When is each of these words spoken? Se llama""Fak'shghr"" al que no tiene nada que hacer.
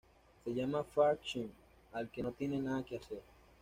Se 0.43 0.51
llama""Fak'shghr"" 0.55 1.47
al 1.93 2.09
que 2.09 2.23
no 2.23 2.31
tiene 2.31 2.57
nada 2.59 2.83
que 2.83 2.97
hacer. 2.97 3.21